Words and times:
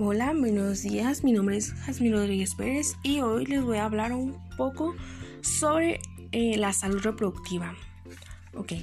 Hola, 0.00 0.32
buenos 0.32 0.82
días. 0.82 1.24
Mi 1.24 1.32
nombre 1.32 1.56
es 1.56 1.72
Jasmine 1.72 2.14
Rodríguez 2.14 2.54
Pérez 2.54 2.94
y 3.02 3.20
hoy 3.20 3.46
les 3.46 3.64
voy 3.64 3.78
a 3.78 3.84
hablar 3.84 4.12
un 4.12 4.38
poco 4.56 4.94
sobre 5.40 5.98
eh, 6.30 6.56
la 6.56 6.72
salud 6.72 7.00
reproductiva. 7.02 7.74
Ok, 8.54 8.74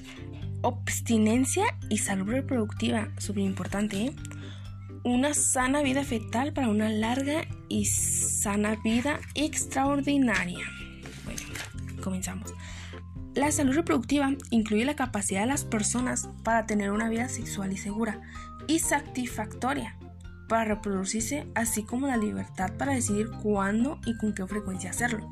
abstinencia 0.62 1.64
y 1.90 2.00
salud 2.00 2.28
reproductiva, 2.28 3.14
súper 3.18 3.44
importante. 3.44 4.08
¿eh? 4.08 4.16
Una 5.06 5.34
sana 5.34 5.84
vida 5.84 6.04
fetal 6.04 6.52
para 6.52 6.68
una 6.68 6.90
larga 6.90 7.48
y 7.70 7.86
sana 7.86 8.76
vida 8.84 9.22
extraordinaria. 9.36 10.66
Bueno, 11.24 11.42
comenzamos. 12.04 12.54
La 13.36 13.54
salud 13.54 13.74
reproductiva 13.74 14.36
incluye 14.50 14.84
la 14.84 14.98
capacidad 14.98 15.42
de 15.42 15.48
las 15.48 15.64
personas 15.64 16.28
para 16.44 16.66
tener 16.66 16.92
una 16.92 17.08
vida 17.08 17.30
sexual 17.30 17.72
y 17.72 17.78
segura 17.78 18.20
y 18.68 18.80
satisfactoria 18.80 19.96
para 20.48 20.66
reproducirse, 20.66 21.48
así 21.56 21.84
como 21.84 22.08
la 22.08 22.18
libertad 22.18 22.74
para 22.78 22.94
decidir 22.94 23.30
cuándo 23.44 24.00
y 24.06 24.18
con 24.18 24.34
qué 24.34 24.46
frecuencia 24.46 24.90
hacerlo. 24.90 25.30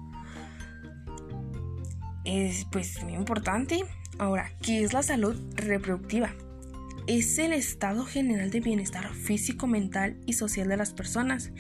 Es 2.26 2.66
pues 2.72 3.04
muy 3.04 3.14
importante. 3.14 3.84
Ahora, 4.18 4.52
¿qué 4.62 4.84
es 4.84 4.94
la 4.94 5.04
salud 5.04 5.36
reproductiva? 5.56 6.32
Es 7.08 7.38
el 7.38 7.52
estado 7.52 8.06
general 8.06 8.50
de 8.50 8.62
bienestar 8.62 9.14
físico, 9.14 9.68
mental 9.68 10.18
y 10.26 10.34
social 10.34 10.70
de 10.70 10.78
las 10.78 10.94
personas 10.94 11.52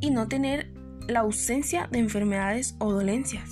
y 0.00 0.10
no 0.10 0.28
tener 0.28 0.72
la 1.08 1.20
ausencia 1.20 1.88
de 1.90 1.98
enfermedades 1.98 2.76
o 2.78 2.92
dolencias 2.92 3.48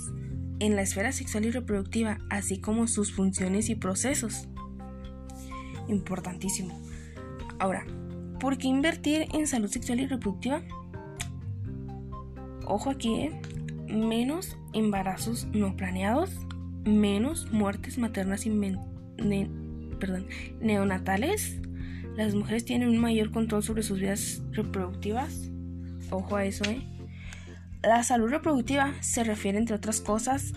en 0.61 0.77
la 0.77 0.83
esfera 0.83 1.13
sexual 1.13 1.47
y 1.47 1.51
reproductiva, 1.51 2.19
así 2.31 2.61
como 2.61 2.87
sus 2.89 3.13
funciones 3.13 3.71
y 3.71 3.75
procesos. 3.75 4.49
Importantísimo. 5.89 6.81
Ahora, 7.59 7.87
¿por 8.39 8.59
qué 8.59 8.69
invertir 8.69 9.29
en 9.35 9.47
salud 9.47 9.69
sexual 9.69 10.01
y 10.01 10.07
reproductiva? 10.07 10.63
Ojo 12.67 12.91
aquí, 12.91 13.15
¿eh? 13.15 13.41
menos 13.89 14.57
embarazos 14.73 15.47
no 15.53 15.77
planeados, 15.77 16.31
menos 16.85 17.51
muertes 17.51 17.99
maternas 17.99 18.47
y 18.47 18.51
perdón, 19.99 20.27
neonatales. 20.61 21.61
Las 22.17 22.35
mujeres 22.35 22.65
tienen 22.65 22.89
un 22.89 22.99
mayor 22.99 23.31
control 23.31 23.63
sobre 23.63 23.83
sus 23.83 24.01
vidas 24.01 24.43
reproductivas. 24.53 25.51
Ojo 26.11 26.37
a 26.37 26.45
eso, 26.45 26.65
¿eh? 26.65 26.83
La 27.83 28.03
salud 28.03 28.29
reproductiva 28.29 28.93
se 29.01 29.23
refiere, 29.23 29.57
entre 29.57 29.77
otras 29.77 30.01
cosas, 30.01 30.53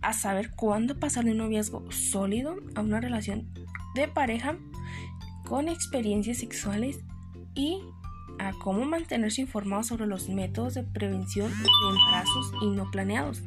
a 0.00 0.12
saber 0.12 0.50
cuándo 0.52 0.98
pasar 0.98 1.24
de 1.24 1.32
un 1.32 1.38
noviazgo 1.38 1.90
sólido 1.90 2.56
a 2.74 2.80
una 2.80 3.00
relación 3.00 3.48
de 3.94 4.06
pareja 4.08 4.56
con 5.50 5.68
experiencias 5.68 6.38
sexuales 6.38 7.00
y 7.56 7.82
a 8.38 8.52
cómo 8.52 8.84
mantenerse 8.84 9.40
informado 9.40 9.82
sobre 9.82 10.06
los 10.06 10.28
métodos 10.28 10.74
de 10.74 10.84
prevención 10.84 11.50
de 11.50 11.68
embarazos 11.90 12.52
y 12.62 12.68
no 12.68 12.88
planeados, 12.92 13.42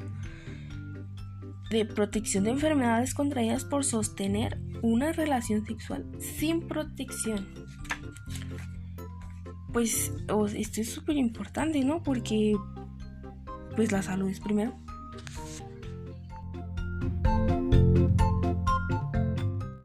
de 1.70 1.86
protección 1.86 2.44
de 2.44 2.52
enfermedades 2.52 3.14
contraídas 3.14 3.64
por 3.64 3.86
sostener 3.86 4.60
una 4.82 5.14
relación 5.14 5.66
sexual 5.66 6.06
sin 6.20 6.68
protección 6.68 7.48
pues 9.72 10.12
esto 10.56 10.82
es 10.82 10.90
súper 10.90 11.16
importante, 11.18 11.84
¿no? 11.84 12.04
Porque 12.04 12.56
pues 13.76 13.92
la 13.92 14.04
salud 14.04 14.30
es 14.30 14.40
primero. 14.40 14.76